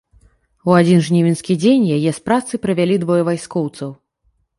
[0.69, 3.93] У адзін жнівеньскі дзень яе з працы прывялі двое вайскоўцаў.